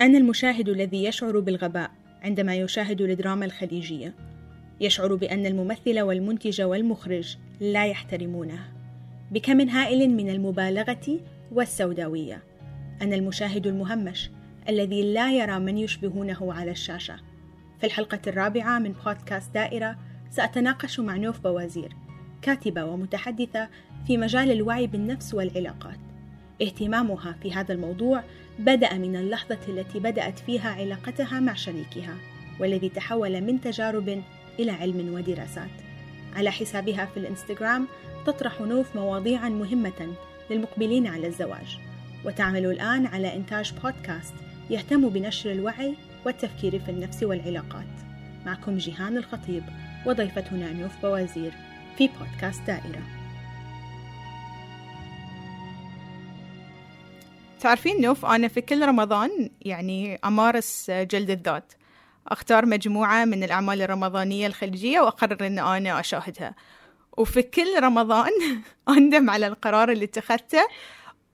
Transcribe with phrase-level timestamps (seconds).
[0.00, 1.90] أنا المشاهد الذي يشعر بالغباء
[2.22, 4.14] عندما يشاهد الدراما الخليجية.
[4.80, 8.58] يشعر بأن الممثل والمنتج والمخرج لا يحترمونه.
[9.30, 11.20] بكم هائل من المبالغة
[11.52, 12.42] والسوداوية.
[13.02, 14.30] أنا المشاهد المهمش
[14.68, 17.16] الذي لا يرى من يشبهونه على الشاشة.
[17.80, 19.96] في الحلقة الرابعة من بودكاست دائرة
[20.30, 21.96] سأتناقش مع نوف بوازير
[22.42, 23.68] كاتبة ومتحدثة
[24.06, 26.05] في مجال الوعي بالنفس والعلاقات.
[26.62, 28.22] اهتمامها في هذا الموضوع
[28.58, 32.16] بدأ من اللحظة التي بدأت فيها علاقتها مع شريكها
[32.60, 34.22] والذي تحول من تجارب
[34.58, 35.70] إلى علم ودراسات.
[36.36, 37.86] على حسابها في الإنستغرام
[38.26, 40.14] تطرح نوف مواضيعا مهمة
[40.50, 41.78] للمقبلين على الزواج
[42.24, 44.34] وتعمل الآن على إنتاج بودكاست
[44.70, 45.94] يهتم بنشر الوعي
[46.26, 47.86] والتفكير في النفس والعلاقات.
[48.46, 49.62] معكم جيهان الخطيب
[50.06, 51.52] وضيفتنا نوف بوازير
[51.98, 53.15] في بودكاست دائرة.
[57.60, 61.72] تعرفين نوف أنا في كل رمضان يعني أمارس جلد الذات.
[62.28, 66.54] أختار مجموعة من الأعمال الرمضانية الخليجية وأقرر أن أنا أشاهدها.
[67.16, 68.30] وفي كل رمضان
[68.88, 70.62] أندم على القرار اللي اتخذته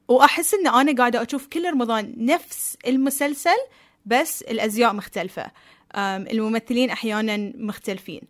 [0.09, 3.59] وأحس أن أنا قاعدة أشوف كل رمضان نفس المسلسل
[4.07, 5.51] بس الأزياء مختلفة.
[5.97, 8.23] الممثلين أحيانا مختلفين.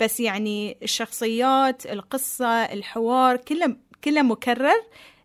[0.00, 4.82] بس يعني الشخصيات القصة الحوار كله كله مكرر.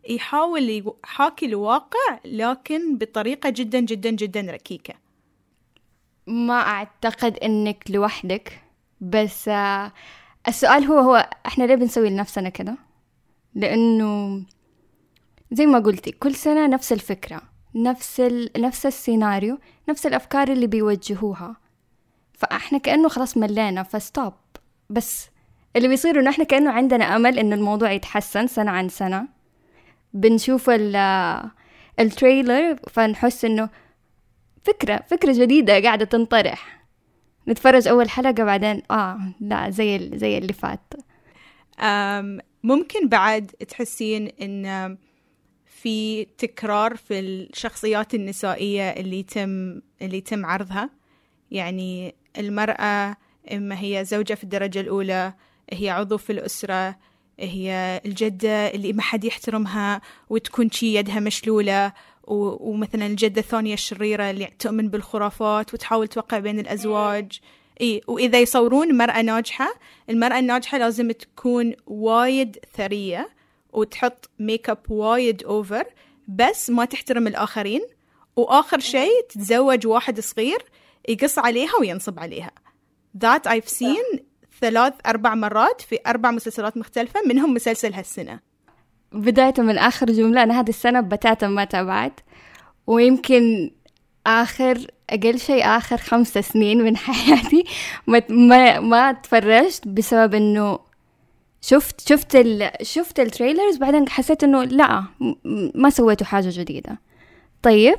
[0.10, 4.94] يحاول يحاكي الواقع لكن بطريقة جدا جدا جدا ركيكة.
[6.28, 8.62] ما أعتقد إنك لوحدك
[9.02, 9.92] بس آه،
[10.48, 12.76] السؤال هو هو إحنا ليه بنسوي لنفسنا كده؟
[13.56, 14.42] لأنه
[15.52, 17.42] زي ما قلتي كل سنة نفس الفكرة
[17.76, 18.50] نفس ال...
[18.58, 19.58] نفس السيناريو
[19.90, 21.56] نفس الأفكار اللي بيوجهوها.
[22.34, 24.34] فإحنا كأنه خلاص ملينا فستوب.
[24.90, 25.28] بس
[25.76, 29.28] اللي بيصير إنه إحنا كأنه عندنا أمل إنه الموضوع يتحسن سنة عن سنة.
[30.14, 30.96] بنشوف ال
[32.00, 33.70] التريلر فنحس إنه
[34.64, 36.86] فكرة فكرة جديدة قاعدة تنطرح.
[37.48, 40.94] نتفرج أول حلقة بعدين آه لا زي زي اللي فات.
[42.64, 44.98] ممكن بعد تحسين إن
[45.66, 50.90] في تكرار في الشخصيات النسائية اللي يتم اللي يتم عرضها.
[51.52, 53.18] يعني المرأة
[53.54, 55.34] إما هي زوجة في الدرجة الأولى
[55.74, 56.96] هي عضو في الأسرة
[57.40, 61.94] هي الجدة اللي ما حد يحترمها وتكون شي يدها مشلولة
[62.28, 67.40] ومثلا الجدة الثانية الشريرة اللي تؤمن بالخرافات وتحاول توقع بين الأزواج.
[67.82, 69.74] إيه وإذا يصورون مرأة ناجحة
[70.10, 73.30] المرأة الناجحة لازم تكون وايد ثرية
[73.74, 75.86] وتحط make up وايد over
[76.28, 77.82] بس ما تحترم الآخرين.
[78.36, 80.64] وآخر شيء تتزوج واحد صغير
[81.10, 82.52] يقص عليها وينصب عليها.
[83.18, 84.33] That I've seen
[84.64, 88.40] ثلاث أربع مرات في أربع مسلسلات مختلفة منهم مسلسل هالسنة.
[89.12, 92.20] بداية من آخر جملة أنا هذه السنة بتاتا ما تابعت
[92.88, 93.72] ويمكن
[94.28, 97.64] آخر أقل شيء آخر خمسة سنين من حياتي
[98.08, 100.80] ما ما, ما تفرجت بسبب إنه
[101.62, 105.04] شفت شفت ال شفت التريلرز بعدين حسيت إنه لا
[105.76, 106.98] ما سويتوا حاجة جديدة.
[107.62, 107.96] طيب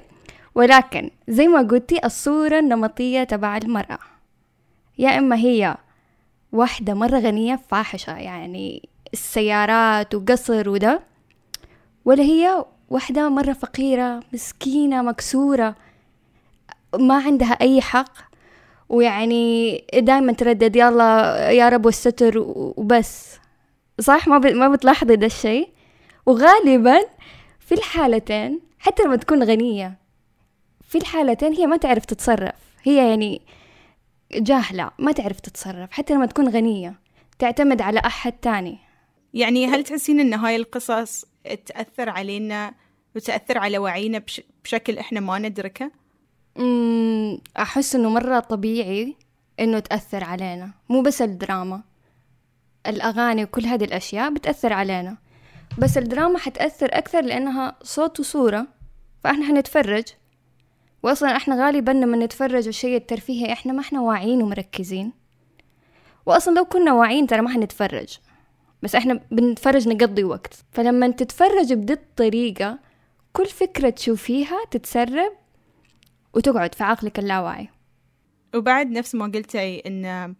[0.54, 3.98] ولكن زي ما قلتي الصورة النمطية تبع المرأة.
[4.98, 5.76] يا إما هي
[6.54, 11.00] واحدة مرة غنية فاحشة يعني السيارات وقصر وده.
[12.04, 15.74] ولا هي واحدة مرة فقيرة مسكينة مكسورة
[16.98, 18.12] ما عندها أي حق.
[18.88, 23.38] ويعني دايما تردد يلا يا رب والستر وبس.
[24.00, 25.68] صح؟ ما ما بتلاحظي ده الشيء؟
[26.26, 27.00] وغالبا
[27.60, 29.98] في الحالتين حتى لما تكون غنية
[30.88, 32.54] في الحالتين هي ما تعرف تتصرف.
[32.82, 33.40] هي يعني
[34.36, 37.00] جاهلة ما تعرف تتصرف حتى لما تكون غنية
[37.38, 38.78] تعتمد على أحد تاني.
[39.34, 41.24] يعني هل تحسين أن هاي القصص
[41.66, 42.74] تأثر علينا
[43.16, 45.90] وتأثر على وعينا بش بشكل إحنا ما ندركه؟
[47.58, 49.16] أحس إنه مرة طبيعي
[49.60, 51.82] إنه تأثر علينا مو بس الدراما.
[52.86, 55.16] الأغاني وكل هذه الأشياء بتأثر علينا.
[55.78, 58.66] بس الدراما حتأثر أكثر لأنها صوت وصورة
[59.24, 60.04] فإحنا حنتفرج.
[61.04, 65.12] وأصلا إحنا غالبا لما نتفرج الشيء الترفيهي إحنا ما إحنا واعيين ومركزين.
[66.26, 68.18] وأصلا لو كنا واعيين ترى ما حنتفرج.
[68.82, 70.64] بس إحنا بنتفرج نقضي وقت.
[70.72, 72.78] فلما تتفرج بدي الطريقة
[73.32, 75.32] كل فكرة تشوفيها تتسرب
[76.34, 77.68] وتقعد في عقلك اللاواعي.
[78.54, 80.34] وبعد نفس ما قلتي إن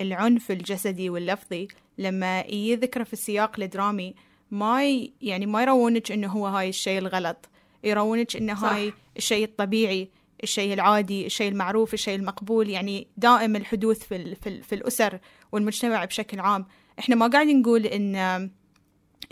[0.00, 1.68] العنف الجسدي واللفظي
[1.98, 4.14] لما يذكر في السياق الدرامي
[4.50, 4.84] ما
[5.20, 7.49] يعني ما يرونك إنه هو هاي الشيء الغلط.
[7.84, 8.64] يرونك انه صح.
[8.64, 10.10] هاي الشيء الطبيعي
[10.42, 15.18] الشيء العادي الشيء المعروف الشيء المقبول يعني دائم الحدوث في, ال في, ال في الأسر
[15.52, 16.66] والمجتمع بشكل عام.
[16.98, 18.16] إحنا ما قاعدين نقول إن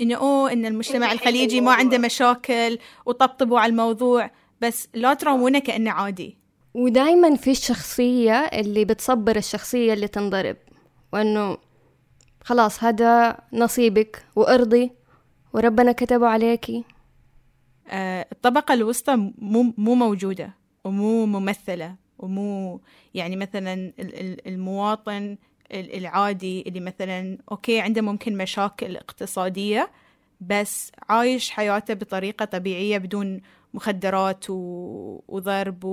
[0.01, 4.31] انه أوه إن المجتمع الخليجي ما عنده مشاكل وطبطبوا على الموضوع
[4.61, 6.39] بس لا تراونه كأنه عادي.
[6.75, 10.57] ودايما في الشخصية اللي بتصبر الشخصية اللي تنضرب
[11.13, 11.59] وأنه
[12.45, 14.91] خلاص هذا نصيبك وأرضي
[15.53, 16.85] وربنا كتبه عليكي.
[18.33, 20.55] الطبقة الوسطى مو مو موجودة
[20.85, 22.81] ومو ممثلة ومو
[23.15, 23.93] يعني مثلا
[24.47, 25.37] المواطن
[25.73, 29.91] العادي اللي مثلا أوكي عنده ممكن مشاكل اقتصادية
[30.41, 33.41] بس عايش حياته بطريقة طبيعية بدون
[33.75, 35.85] مخدرات وضرب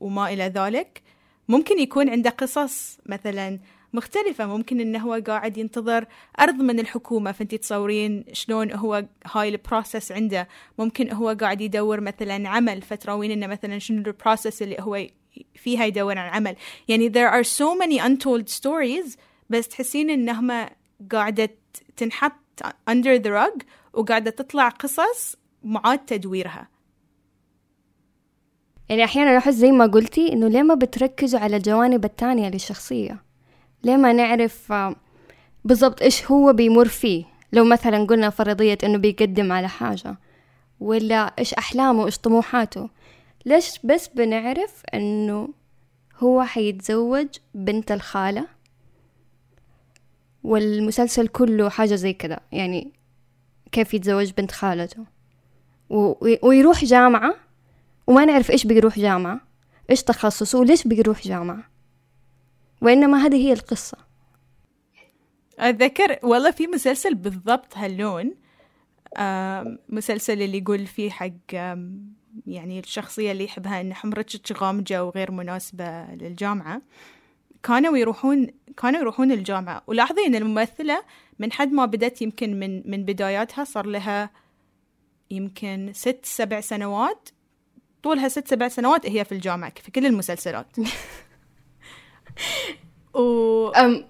[0.00, 1.02] وما إلى ذلك.
[1.48, 3.60] ممكن يكون عنده قصص مثلا
[3.92, 4.46] مختلفة.
[4.46, 6.06] ممكن إنه هو قاعد ينتظر
[6.40, 7.32] أرض من الحكومة.
[7.32, 10.48] فأنت تصورين شلون هو هاي ال process عنده.
[10.78, 12.82] ممكن هو قاعد يدور مثلا عمل.
[12.82, 15.06] فتراوين إنه مثلا شنو ال process اللي هو
[15.54, 16.56] فيها يدور عن عمل.
[16.88, 19.16] يعني there are so many untold stories.
[19.50, 20.66] بس تحسين إنهم
[21.12, 21.50] قاعدة
[21.96, 22.32] تنحط
[22.90, 26.68] under the rug وقاعدة تطلع قصص معاد تدويرها.
[28.88, 33.22] يعني أحيانا أحس زي ما قلتي إنه ليه ما بتركزوا على الجوانب التانية للشخصية؟
[33.84, 34.96] ليه ما نعرف آه،
[35.64, 40.16] بالضبط إيش هو بيمر فيه؟ لو مثلا قلنا فرضية إنه بيقدم على حاجة
[40.80, 42.88] ولا إيش أحلامه إيش طموحاته؟
[43.46, 45.48] ليش بس بنعرف إنه
[46.18, 48.46] هو حيتزوج بنت الخالة؟
[50.44, 52.92] والمسلسل كله حاجة زي كده يعني
[53.72, 55.04] كيف يتزوج بنت خالته؟
[56.42, 57.34] ويروح جامعة
[58.06, 59.40] وما نعرف إيش بيروح جامعة
[59.90, 61.71] إيش تخصصه وليش بيروح جامعة؟
[62.82, 63.98] وإنما هذه هي القصة.
[65.58, 68.34] أتذكر والله في مسلسل بالضبط هاللون
[69.88, 71.54] مسلسل اللي يقول فيه حق
[72.46, 76.82] يعني الشخصية اللي يحبها إن حمرتك غامجة وغير مناسبة للجامعة.
[77.62, 78.46] كانوا يروحون
[78.76, 79.82] كانوا يروحون الجامعة.
[79.86, 81.02] ولاحظي إن الممثلة
[81.38, 84.30] من حد ما بدت يمكن من من بداياتها صار لها
[85.30, 87.28] يمكن ست سبع سنوات.
[88.02, 90.66] طولها ست سبع سنوات هي في الجامعة في كل المسلسلات.
[93.14, 94.02] و um,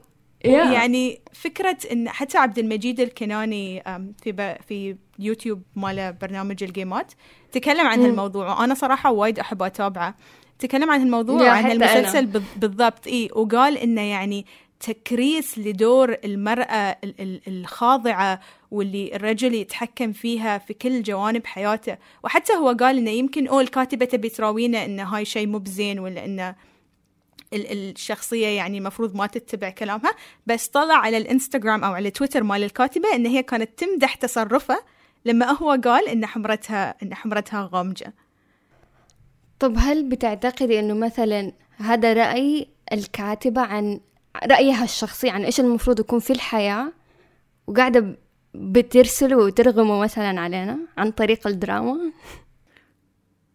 [0.44, 0.48] yeah.
[0.48, 3.82] يعني فكرة إن حتى عبد المجيد الكناني
[4.22, 7.12] في في يوتيوب ماله برنامج الجيمات
[7.52, 8.58] تكلم عن هالموضوع.
[8.58, 10.14] وأنا صراحة وايد أحب أتابعه.
[10.58, 12.42] تكلم عن الموضوع وعن المسلسل أنا.
[12.56, 13.06] بالضبط.
[13.06, 14.46] إيه وقال إنه يعني
[14.80, 16.96] تكريس لدور المرأة
[17.48, 18.40] الخاضعة
[18.70, 21.96] واللي الرجل يتحكم فيها في كل جوانب حياته.
[22.24, 26.24] وحتى هو قال إنه يمكن أو الكاتبة تبي تراوينا إنه هاي شيء مو بزين ولا
[26.24, 26.54] إنه
[27.54, 30.14] الشخصية يعني المفروض ما تتبع كلامها
[30.46, 34.78] بس طلع على الإنستغرام أو على تويتر مال الكاتبة إن هي كانت تمدح تصرفه
[35.24, 38.14] لما هو قال إن حمرتها إن حمرتها غامجة.
[39.58, 44.00] طب هل بتعتقدي إنه مثلا هذا رأي الكاتبة عن
[44.46, 46.92] رأيها الشخصي عن إيش المفروض يكون في الحياة
[47.66, 48.18] وقاعدة
[48.54, 52.12] بترسلوا وترغموا مثلا علينا عن طريق الدراما؟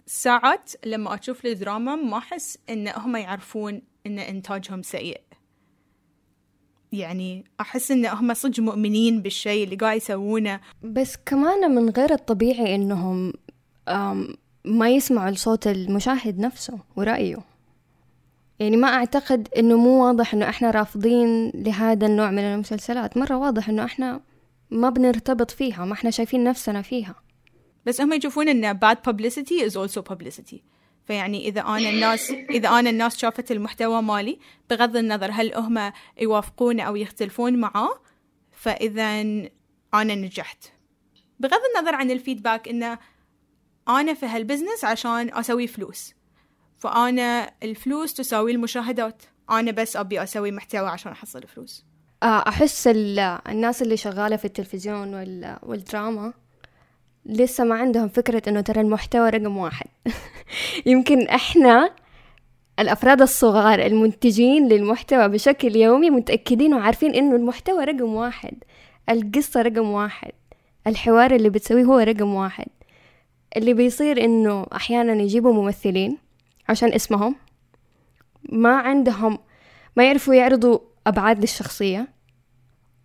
[0.09, 5.21] ساعات لما أشوف الدراما ما أحس إن هم يعرفون إن إنتاجهم سيء.
[6.92, 10.59] يعني أحس إن هم صدق مؤمنين بالشيء اللي قاعد يسوونه.
[10.83, 13.33] بس كمان من غير الطبيعي إنهم
[14.65, 17.39] ما يسمعوا لصوت المشاهد نفسه ورأيه.
[18.59, 23.18] يعني ما أعتقد إنه مو واضح إنه إحنا رافضين لهذا النوع من المسلسلات.
[23.18, 24.21] مرة واضح إنه إحنا
[24.71, 27.15] ما بنرتبط فيها ما إحنا شايفين نفسنا فيها.
[27.88, 30.62] بس هم يشوفون إن bad publicity is also publicity.
[31.06, 34.40] فيعني إذا أنا الناس إذا أنا الناس شافت المحتوى مالي
[34.70, 35.92] بغض النظر هل هم
[36.22, 38.00] يوافقون أو يختلفون معاه
[38.52, 39.22] فاذا
[39.94, 40.64] أنا نجحت.
[41.40, 43.00] بغض النظر عن الفيدباك انه
[43.90, 46.14] أنا في هالبزنس عشان أسوي فلوس.
[46.78, 49.24] فأنا الفلوس تساوي المشاهدات.
[49.50, 51.86] أنا بس أبي أسوي محتوى عشان أحصل فلوس.
[52.24, 55.14] آه، أحس الناس اللي شغالة في التلفزيون
[55.64, 56.34] والدراما
[57.28, 59.88] لسه ما عندهم فكرة إنه ترى المحتوى رقم واحد.
[60.86, 61.92] يمكن إحنا
[62.80, 68.54] الأفراد الصغار المنتجين للمحتوى بشكل يومي متأكدين وعارفين إنه المحتوى رقم واحد
[69.10, 70.31] القصة رقم واحد
[70.88, 72.68] الحوار اللي بتسويه هو رقم واحد.
[73.57, 76.18] اللي بيصير إنه أحيانا يجيبوا ممثلين
[76.69, 77.36] عشان اسمهم
[78.50, 79.40] ما عندهم
[79.98, 82.17] ما يعرفوا يعرضوا أبعاد للشخصية.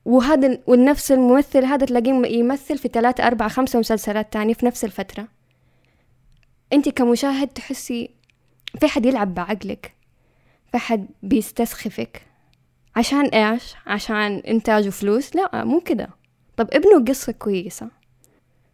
[0.04, 5.28] وهذا والنفس الممثل هذا تلاقيه يمثل في ثلاثة أربعة خمسة مسلسلات تانية في نفس الفترة.
[6.72, 8.10] أنت كمشاهد تحسي
[8.80, 9.94] في حد يلعب بعقلك
[10.72, 12.22] في حد بيستسخفك.
[12.96, 16.08] عشان إيش؟ عشان إنتاج وفلوس؟ لا مو كده.
[16.56, 17.88] طب ابنوا قصة كويسة.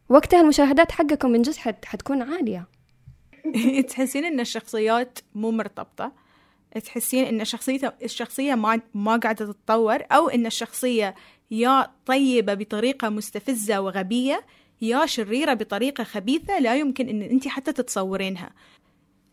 [0.08, 1.54] وقتها المشاهدات حقكم من جد
[1.84, 2.66] حتكون عالية.
[3.88, 6.12] تحسين إن الشخصيات مو مرتبطة.
[6.84, 11.14] تحسين إن شخصيته الشخصية ما ما قاعدة تتطور أو إن الشخصية
[11.50, 14.46] يا طيبة بطريقة مستفزة وغبية
[14.80, 18.50] يا شريرة بطريقة خبيثة لا يمكن أن أنت حتى تتصورينها.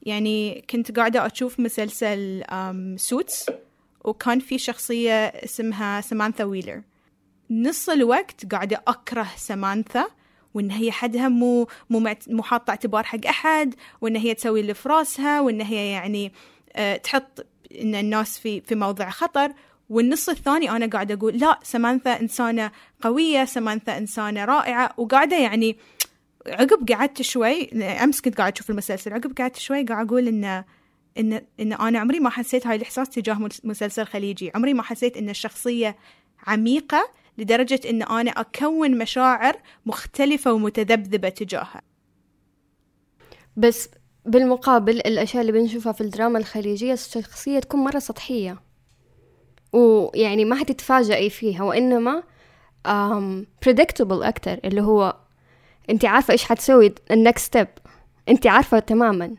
[0.02, 2.44] يعني كنت قاعدة أشوف مسلسل
[2.96, 3.46] سوتس
[4.04, 6.82] وكان في شخصية اسمها سمانثا ويلر
[7.50, 10.06] نص الوقت قاعدة أكره سمانثا
[10.54, 11.68] وإن هي حدها مو
[12.28, 16.32] مو حاطة اعتبار حق أحد وإن هي تسوي اللي في راسها وإن هي يعني أه
[17.04, 17.46] تحط
[17.82, 19.54] إن الناس في في موضع خطر.
[19.90, 24.94] والنص الثاني أنا قاعدة أقول لا سمانثا إنسانة قوية سمانثا إنسانة رائعة.
[24.98, 25.78] وقاعدة يعني
[26.48, 30.64] عقب قعدت شوي أمس كنت قاعدة أشوف المسلسل عقب قعدت شوي قاعدة أقول إن
[31.18, 34.52] إن إن أنا عمري ما حسيت هاي الإحساس تجاه مسلسل خليجي.
[34.56, 35.96] عمري ما حسيت إن الشخصية
[36.48, 39.56] عميقة لدرجة إن أنا أكون مشاعر
[39.86, 41.82] مختلفة ومتذبذبة تجاهها.
[43.58, 43.90] بس
[44.26, 48.58] بالمقابل الأشياء اللي بنشوفها في الدراما الخليجية الشخصية تكون مرة سطحية.
[49.74, 52.24] ويعني ما حتتفاجئي فيها وإنما
[52.88, 55.16] um, predictable أكتر اللي هو
[55.90, 57.68] أنت عارفة إيش حتسوي ال next step
[58.30, 59.36] أنت عارفة تماما.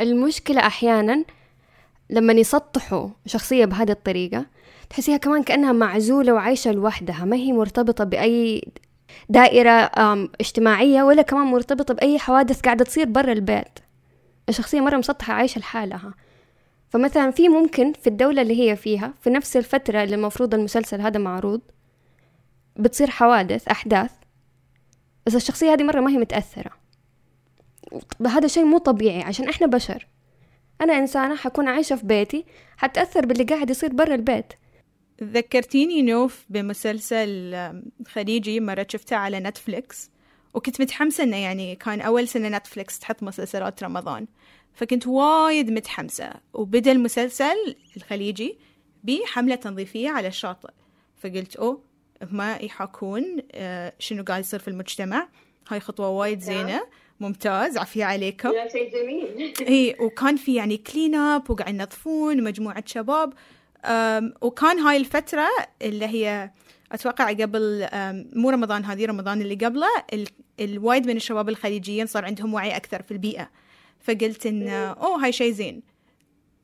[0.00, 1.24] المشكلة أحيانا
[2.10, 4.46] لما يسطحوا شخصية بهذه الطريقة
[4.90, 8.68] تحسيها كمان كأنها معزولة وعايشة لوحدها ما هي مرتبطة بأي
[9.28, 9.90] دائرة
[10.40, 13.87] اجتماعية ولا كمان مرتبطة بأي حوادث قاعدة تصير برا البيت.
[14.48, 16.14] الشخصية مرة مسطحة عايشة لحالها.
[16.90, 21.18] فمثلا في ممكن في الدولة اللي هي فيها في نفس الفترة اللي المفروض المسلسل هذا
[21.18, 21.60] معروض
[22.76, 24.10] بتصير حوادث أحداث.
[25.26, 26.70] بس الشخصية هذه مرة ما هي متأثرة.
[28.26, 30.06] هذا شيء مو طبيعي عشان إحنا بشر.
[30.80, 32.44] أنا إنسانة حكون عايشة في بيتي
[32.76, 34.52] حتأثر باللي قاعد يصير برا البيت.
[35.22, 37.56] ذكرتيني نوف بمسلسل
[38.08, 40.10] خليجي مرة شفته على نتفليكس.
[40.58, 44.26] وكنت متحمسة إنه يعني كان أول سنة نتفليكس تحط مسلسلات رمضان.
[44.74, 46.30] فكنت وايد متحمسة.
[46.54, 48.58] وبدأ المسلسل الخليجي
[49.04, 50.68] بحملة تنظيفية على الشاطئ.
[51.16, 51.82] فقلت أوه
[52.30, 55.28] ما يحاكون آه، شنو قاعد يصير في المجتمع.
[55.68, 56.82] هاي خطوة وايد زينة.
[57.20, 58.52] ممتاز عافية عليكم.
[58.72, 59.54] شيء جميل.
[59.68, 63.32] إي وكان في يعني clean up وقاعد ينظفون مجموعة شباب.
[64.42, 65.48] وكان هاي الفترة
[65.82, 66.50] اللي هي
[66.92, 67.88] أتوقع قبل
[68.32, 69.88] مو رمضان هذه رمضان اللي قبله
[70.60, 73.50] الوايد من الشباب الخليجيين صار عندهم وعي أكثر في البيئة.
[74.00, 75.82] فقلت إن أوه هاي شيء زين.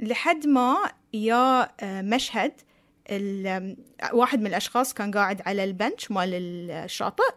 [0.01, 0.77] لحد ما
[1.13, 2.53] يا مشهد
[4.13, 6.35] واحد من الأشخاص كان قاعد على البنش مال
[6.71, 7.35] الشاطئ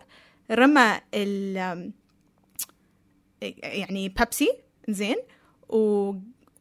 [0.51, 1.91] رمى ال
[3.63, 4.49] يعني بيبسي
[4.89, 5.15] زين
[5.69, 6.13] و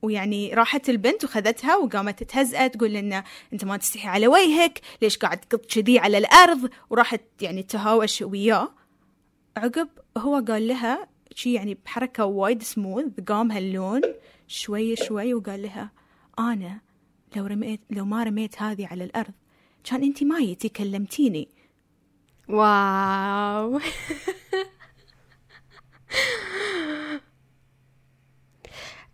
[0.03, 5.41] ويعني راحت البنت وخذتها وقامت تهزأ تقول لنا أنت ما تستحي على وجهك ليش قاعد
[5.41, 8.69] تقط كذي على الأرض؟ وراحت يعني تهاوش وياه.
[9.57, 14.01] عقب هو قال لها شي يعني بحركة وايد سموث قام هاللون
[14.49, 15.91] شوي شوي وقال لها
[16.39, 16.81] أنا
[17.37, 19.33] لو رميت لو ما رميت هذه على الأرض
[19.85, 21.49] كان أنت ما جيتي كلمتيني.
[22.49, 23.81] واو.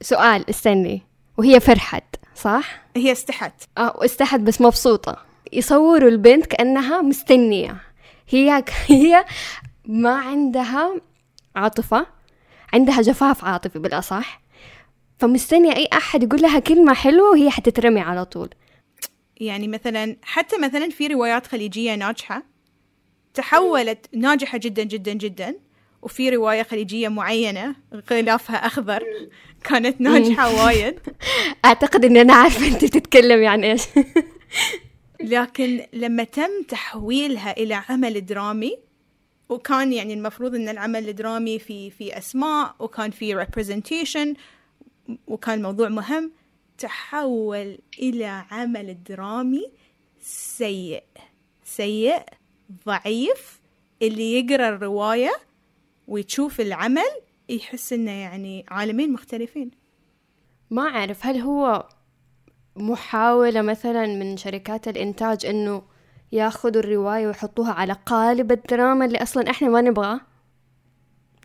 [0.01, 1.03] سؤال استني.
[1.39, 3.63] وهي فرحت صح؟ هي استحت.
[3.79, 5.27] آه واستحت بس مبسوطة.
[5.53, 7.81] يصوروا البنت كأنها مستنية.
[8.29, 9.25] هي هي
[9.87, 11.01] ما عندها
[11.57, 12.07] عاطفة
[12.73, 14.43] عندها جفاف عاطفي بالأصح.
[15.19, 18.49] فمستنية أي أحد يقول لها كلمة حلوة وهي حتترمي على طول.
[19.37, 22.43] يعني مثلا حتى مثلا في روايات خليجية ناجحة
[23.35, 25.55] تحولت ناجحة جدا جدا جدا
[26.03, 27.75] وفي رواية خليجية معينة
[28.11, 29.05] غلافها أخضر
[29.65, 30.99] كانت ناجحة وايد.
[31.65, 33.83] أعتقد إن أنا عارفة أنت تتكلم عن إيش.
[35.21, 38.79] لكن لما تم تحويلها إلى عمل درامي
[39.53, 44.39] وكان يعني المفروض إن العمل الدرامي في في أسماء وكان في representation
[45.27, 46.33] وكان الموضوع مهم.
[46.79, 49.73] تحول إلى عمل درامي
[50.21, 51.03] سيء
[51.65, 52.23] سيء
[52.87, 53.61] ضعيف
[54.03, 55.33] اللي يقرأ الرواية
[56.09, 57.11] ويشوف العمل
[57.49, 59.71] يحس إنه يعني عالمين مختلفين.
[60.71, 61.89] ما أعرف هل هو
[62.77, 65.83] محاولة مثلا من شركات الإنتاج إنه
[66.33, 70.21] ياخذوا الرواية ويحطوها على قالب الدراما اللي أصلا إحنا ما نبغاه.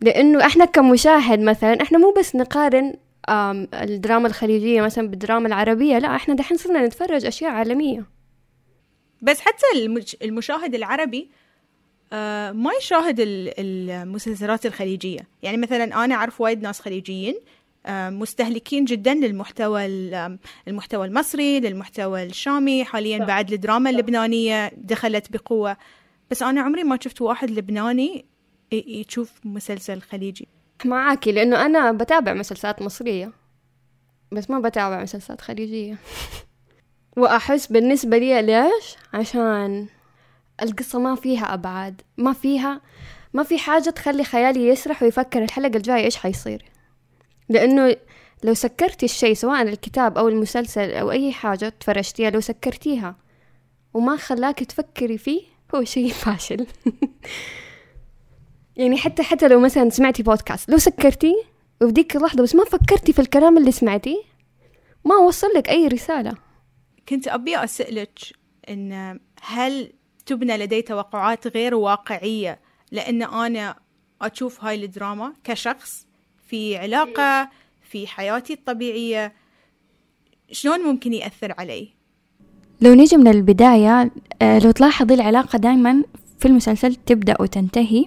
[0.02, 2.94] لأنه إحنا كمشاهد مثلا إحنا مو بس نقارن
[3.74, 8.06] الدراما الخليجية مثلا بالدراما العربية لا إحنا دحين صرنا نتفرج أشياء عالمية.
[9.22, 9.66] بس حتى
[10.22, 11.30] المشاهد العربي
[12.14, 15.20] آه ما يشاهد المسلسلات الخليجية.
[15.44, 17.36] يعني مثلا أنا أعرف وايد ناس خليجيين
[17.90, 19.86] مستهلكين جدا للمحتوى
[20.68, 22.86] المحتوى المصري للمحتوى الشامي.
[22.86, 25.78] حاليا بعد الدراما اللبنانية دخلت بقوة.
[26.32, 28.26] بس أنا عمري ما شفت واحد لبناني
[28.72, 30.48] يشوف مسلسل خليجي.
[30.86, 33.32] معاكي لأنه أنا بتابع مسلسلات مصرية.
[34.32, 35.98] بس ما بتابع مسلسلات خليجية.
[37.18, 39.88] وأحس بالنسبة لي ليش؟ عشان
[40.62, 42.02] القصة ما فيها أبعاد.
[42.18, 42.82] ما فيها
[43.34, 46.66] ما في حاجة تخلي خيالي يسرح ويفكر الحلقة الجاية إيش حيصير.
[47.50, 47.96] لأنه
[48.44, 53.16] لو سكرتي الشيء سواء الكتاب أو المسلسل أو أي حاجة تفرجتيها لو سكرتيها
[53.94, 55.42] وما خلاك تفكري فيه
[55.76, 56.68] هو شيء فاشل.
[58.76, 61.36] يعني حتى حتى لو مثلا سمعتي بودكاست لو سكرتي
[61.82, 64.22] وفي ديك اللحظة بس ما فكرتي في الكلام اللي سمعتيه
[65.06, 66.34] ما وصل لك أي رسالة.
[67.10, 68.20] كنت أبي أسألك
[68.70, 69.94] إن هل
[70.26, 72.60] تبنى لدي توقعات غير واقعية؟
[72.92, 73.76] لأن أنا
[74.22, 76.07] أشوف هاي الدراما كشخص
[76.48, 77.50] في علاقة
[77.90, 79.34] في حياتي الطبيعية.
[80.52, 81.90] شلون ممكن يأثر علي؟
[82.82, 84.12] لو نيجي من البداية
[84.42, 86.04] آه، لو تلاحظي العلاقة دايما
[86.40, 88.06] في المسلسل تبدأ وتنتهي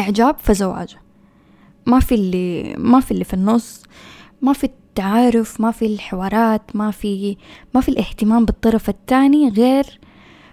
[0.00, 0.96] إعجاب فزواج
[1.86, 3.82] ما في اللي ما في اللي في النص
[4.42, 7.36] ما في التعارف ما في الحوارات ما في
[7.74, 10.00] ما في الاهتمام بالطرف الثاني غير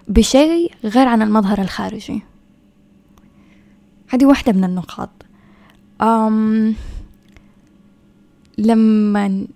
[0.08, 2.22] بشيء غير عن المظهر الخارجي.
[4.08, 5.17] هذه واحدة من النقاط.
[6.02, 6.74] أم
[8.58, 9.46] لما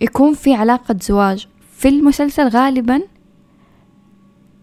[0.00, 1.46] يكون في علاقة زواج
[1.76, 3.02] في المسلسل غالبا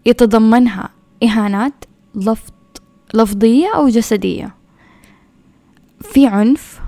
[0.06, 0.88] يتضمنها
[1.22, 1.84] إهانات
[2.14, 2.50] لفظ
[3.14, 4.54] لفظية أو جسدية.
[6.00, 6.80] في عنف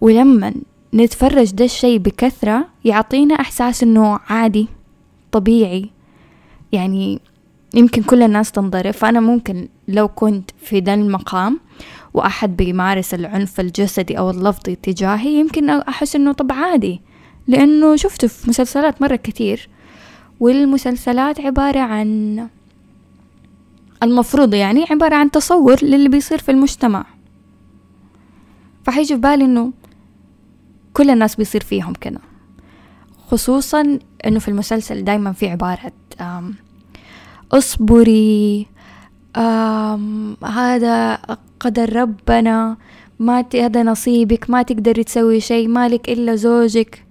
[0.00, 0.54] ولما
[0.94, 4.68] نتفرج ده الشي بكثرة يعطينا إحساس إنه عادي
[5.32, 5.90] طبيعي.
[6.72, 7.20] يعني
[7.74, 11.60] يمكن كل الناس تنضرب فأنا ممكن لو كنت في ذا المقام
[12.14, 17.00] وأحد بيمارس العنف الجسدي أو اللفظي تجاهي يمكن أحس إنه طب عادي
[17.46, 19.68] لأنه شفته في مسلسلات مرة كتير
[20.40, 22.48] والمسلسلات عبارة عن
[24.02, 27.06] المفروض يعني عبارة عن تصور للي بيصير في المجتمع.
[28.84, 29.72] فحيجي في بالي إنه
[30.94, 32.20] كل الناس بيصير فيهم كده
[33.30, 35.92] خصوصا إنه في المسلسل دايما في عبارة
[37.52, 38.66] اصبري
[40.44, 41.14] هذا
[41.60, 42.76] قدر ربنا
[43.18, 47.04] ما هذا نصيبك ما تقدري تسوي شيء مالك إلا زوجك.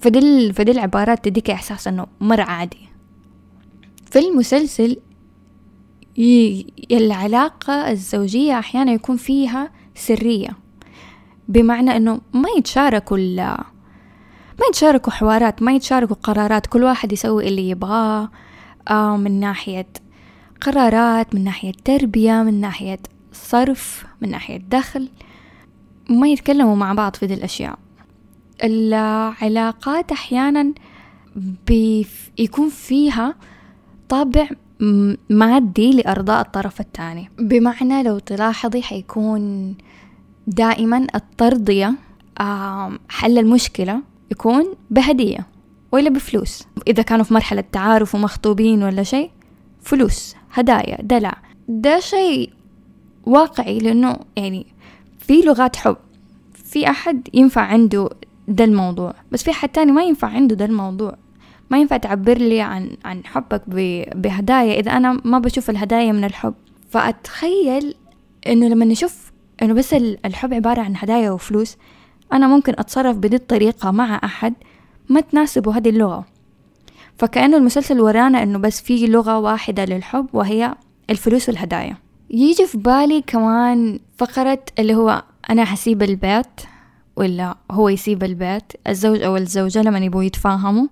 [0.00, 2.88] فدي فدي العبارات تديك إحساس إنه مرة عادي.
[4.10, 4.96] في المسلسل
[6.90, 10.50] العلاقة الزوجية أحيانا يكون فيها سرية.
[11.48, 13.16] بمعنى إنه ما يتشاركوا
[14.60, 18.30] ما يتشاركوا حوارات ما يتشاركوا قرارات كل واحد يسوي اللي يبغاه.
[18.90, 19.86] من ناحية
[20.60, 22.98] قرارات من ناحية تربية من ناحية
[23.32, 25.08] صرف من ناحية دخل
[26.10, 27.78] ما يتكلموا مع بعض في ذي الأشياء.
[28.64, 30.72] العلاقات أحيانا
[31.66, 33.34] بيكون فيها
[34.08, 34.48] طابع
[35.30, 37.30] مادي لإرضاء الطرف الثاني.
[37.38, 39.74] بمعنى لو تلاحظي حيكون
[40.46, 41.94] دائما الترضية
[43.08, 45.46] حل المشكلة يكون بهدية
[45.92, 46.66] ولا بفلوس.
[46.86, 49.30] إذا كانوا في مرحلة تعارف ومخطوبين ولا شيء
[49.82, 51.34] فلوس هدايا دلع.
[51.68, 52.50] ده شيء
[53.26, 54.66] واقعي لأنه يعني
[55.18, 55.96] في لغات حب.
[56.54, 58.08] في أحد ينفع عنده
[58.48, 61.16] ده الموضوع بس في حد تاني ما ينفع عنده ده الموضوع.
[61.70, 63.62] ما ينفع تعبر لي عن عن حبك
[64.16, 66.54] بهدايا إذا أنا ما بشوف الهدايا من الحب.
[66.90, 67.94] فأتخيل
[68.46, 71.76] إنه لما نشوف إنه بس الحب عبارة عن هدايا وفلوس
[72.32, 74.54] أنا ممكن أتصرف بدي الطريقة مع أحد
[75.08, 76.24] ما تناسبه هذه اللغة.
[77.20, 80.74] فكأنه المسلسل ورانا إنه بس في لغة واحدة للحب وهي
[81.10, 81.96] الفلوس والهدايا.
[82.30, 86.60] يجي في بالي كمان فقرة اللي هو أنا حسيب البيت
[87.16, 90.86] ولا هو يسيب البيت الزوج أو الزوجة لما يبغوا يتفاهموا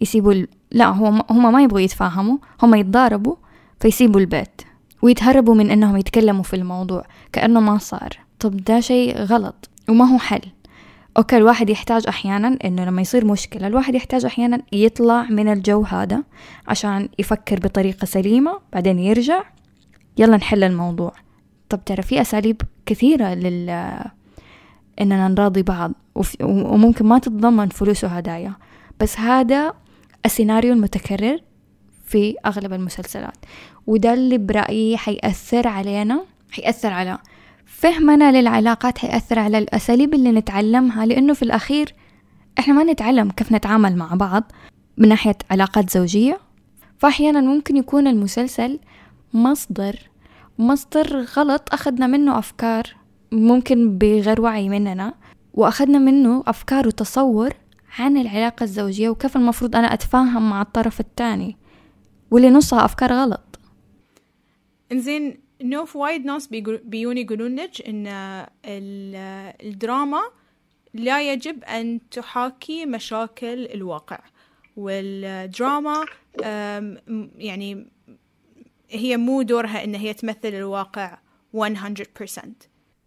[0.00, 0.48] يسيبوا ال...
[0.72, 3.36] لا هو هما ما يبغوا يتفاهموا هما يتضاربوا
[3.80, 4.62] فيسيبوا البيت
[5.02, 8.18] ويتهربوا من إنهم يتكلموا في الموضوع كأنه ما صار.
[8.40, 10.42] طب ده شيء غلط وما هو حل.
[11.16, 16.22] أوكي الواحد يحتاج أحيانا إنه لما يصير مشكلة الواحد يحتاج أحيانا يطلع من الجو هذا
[16.68, 19.42] عشان يفكر بطريقة سليمة بعدين يرجع
[20.18, 21.12] يلا نحل الموضوع.
[21.68, 23.70] طب ترى في أساليب كثيرة لل
[25.00, 25.92] إننا نراضي بعض
[26.42, 28.52] وممكن ما تتضمن فلوس وهدايا
[29.00, 29.74] بس هذا
[30.26, 31.38] السيناريو المتكرر
[32.06, 33.36] في أغلب المسلسلات
[33.86, 37.18] وده اللي برأيي حيأثر علينا حيأثر على
[37.84, 41.94] فهمنا للعلاقات حيأثر على الأساليب اللي نتعلمها لأنه في الأخير
[42.58, 44.52] إحنا ما نتعلم كيف نتعامل مع بعض
[44.98, 46.38] من ناحية علاقات زوجية
[46.98, 48.78] فأحيانا ممكن يكون المسلسل
[49.34, 49.96] مصدر
[50.58, 52.82] مصدر غلط أخذنا منه أفكار
[53.32, 55.14] ممكن بغير وعي مننا
[55.54, 57.52] وأخذنا منه أفكار وتصور
[57.98, 61.56] عن العلاقة الزوجية وكيف المفروض أنا أتفاهم مع الطرف الثاني
[62.30, 63.58] واللي نصها أفكار غلط.
[64.92, 66.46] إنزين نوف وايد ناس
[66.84, 68.06] بيون يقولون لك إن
[69.60, 70.22] الدراما
[70.94, 74.18] لا يجب أن تحاكي مشاكل الواقع.
[74.76, 76.06] والدراما
[77.38, 77.86] يعني
[78.90, 81.18] هي مو دورها إن هي تمثل الواقع
[81.54, 81.58] 100%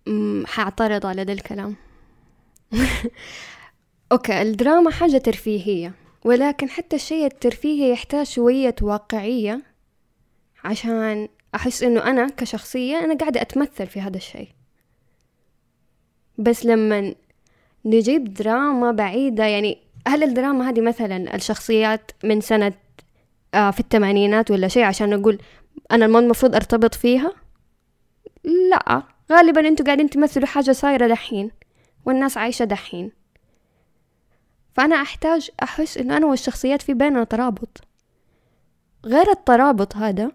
[0.08, 1.76] أمم، حأعترض على ذا الكلام.
[4.12, 5.94] أوكي الدراما حاجة ترفيهية
[6.26, 9.62] ولكن حتى الشيء الترفيهي يحتاج شوية واقعية
[10.64, 14.50] عشان أحس إنه أنا كشخصية أنا قاعدة أتمثل في هذا الشيء.
[16.38, 17.16] بس لما
[17.86, 22.74] نجيب دراما بعيدة يعني هل الدراما هذه مثلا الشخصيات من سنة
[23.54, 25.40] آه في الثمانينات ولا شيء عشان نقول
[25.92, 27.34] أنا ما المفروض أرتبط فيها؟
[28.44, 31.52] لا غالبا أنتوا قاعدين تمثلوا حاجة صايرة دحين
[32.06, 33.12] والناس عايشة دحين.
[34.74, 37.82] فأنا أحتاج أحس إنه أنا والشخصيات في بيننا ترابط.
[39.06, 40.32] غير الترابط هذا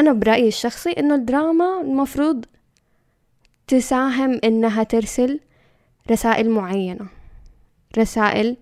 [0.00, 2.44] أنا برأيي الشخصي إنه الدراما المفروض
[3.66, 5.40] تساهم إنها ترسل
[6.10, 7.08] رسائل معينة.
[7.98, 8.56] رسائل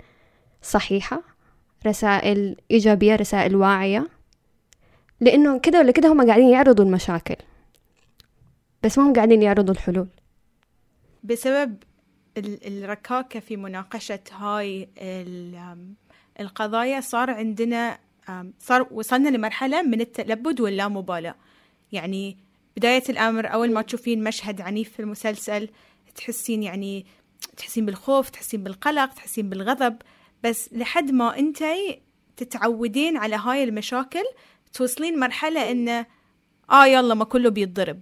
[0.62, 1.22] صحيحة
[1.87, 4.09] رسائل إيجابية رسائل واعية.
[5.20, 7.37] لأنه كده ولا كده هم قاعدين يعرضوا المشاكل.
[8.83, 10.09] بس ما هم قاعدين يعرضوا الحلول.
[11.24, 11.77] بسبب
[12.38, 14.88] الركاكة في مناقشة هاي
[16.40, 17.98] القضايا صار عندنا
[18.58, 21.34] صار وصلنا لمرحلة من التلبد واللامبالاة.
[21.92, 22.36] يعني
[22.76, 25.68] بداية الأمر أول ما تشوفين مشهد عنيف في المسلسل
[26.14, 27.06] تحسين يعني
[27.56, 29.96] تحسين بالخوف تحسين بالقلق تحسين بالغضب.
[30.44, 32.00] بس لحد ما أنتي
[32.36, 34.24] تتعودين على هاي المشاكل
[34.72, 36.06] توصلين مرحلة إنه
[36.70, 38.00] آه يلا ما كله بيتضرب.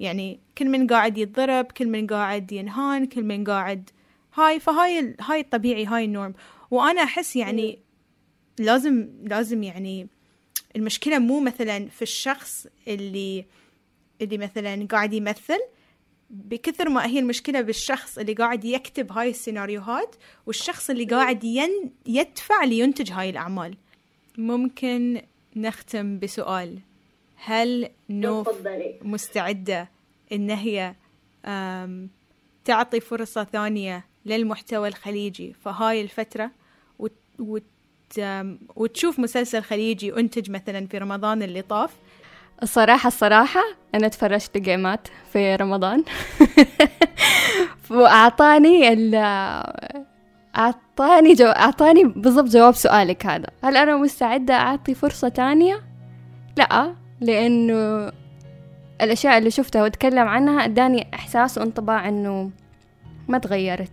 [0.00, 3.90] يعني كل من قاعد يتضرب كل من قاعد ينهان كل من قاعد
[4.34, 6.34] هاي فهاي هاي الطبيعي هاي النورم.
[6.70, 7.83] وأنا أحس يعني
[8.58, 10.08] لازم لازم يعني
[10.76, 13.44] المشكلة مو مثلا في الشخص اللي
[14.20, 15.58] اللي مثلا قاعد يمثل
[16.30, 22.64] بكثر ما هي المشكلة بالشخص اللي قاعد يكتب هاي السيناريوهات والشخص اللي قاعد ين يدفع
[22.64, 23.76] لينتج هاي الأعمال.
[24.38, 25.22] ممكن
[25.56, 26.78] نختم بسؤال.
[27.36, 28.48] هل نوف
[29.02, 29.88] مستعدة
[30.32, 30.94] إن هي
[32.64, 36.50] تعطي فرصة ثانية للمحتوى الخليجي في هاي الفترة؟
[37.38, 37.62] وت
[38.76, 41.90] وتشوف مسلسل خليجي أنتج مثلا في رمضان اللي طاف.
[42.62, 43.60] الصراحة الصراحة
[43.94, 46.04] أنا تفرجت جيمات في رمضان.
[47.90, 49.14] وأعطاني ال
[50.56, 51.46] أعطاني جو...
[51.46, 53.46] أعطاني بالضبط جواب سؤالك هذا.
[53.64, 55.82] هل أنا مستعدة أعطي فرصة تانية؟
[56.56, 58.12] لأ لأنه
[59.00, 62.50] الأشياء اللي شفتها وأتكلم عنها أداني إحساس وانطباع إنه
[63.28, 63.92] ما تغيرت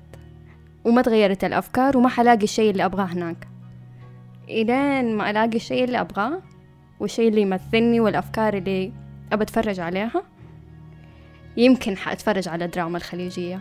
[0.85, 3.50] وما تغيرت الأفكار وما حلاقي الشيء اللي أبغاه هناك.
[4.51, 6.41] إلين ما ألاقي الشيء اللي أبغاه
[6.99, 8.91] والشيء اللي يمثلني والأفكار اللي
[9.31, 10.23] أبى أتفرج عليها
[11.57, 13.59] يمكن حأتفرج على الدراما الخليجية.